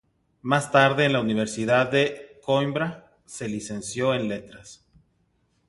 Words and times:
Más 0.41 0.71
tarde, 0.71 1.05
en 1.05 1.13
la 1.13 1.21
Universidad 1.21 1.91
de 1.91 2.39
Coímbra 2.43 3.11
se 3.23 3.47
licenció 3.47 4.15
en 4.15 4.29
Letras. 4.29 4.83